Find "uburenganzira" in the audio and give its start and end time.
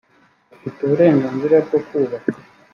0.81-1.55